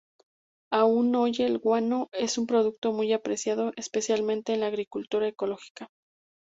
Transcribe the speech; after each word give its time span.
Aún 0.71 1.15
hoy 1.15 1.35
el 1.41 1.59
guano 1.59 2.09
es 2.11 2.39
un 2.39 2.47
producto 2.47 2.91
muy 2.91 3.13
apreciado, 3.13 3.71
especialmente 3.75 4.51
en 4.51 4.61
la 4.61 4.65
agricultura 4.65 5.27
ecológica. 5.27 5.91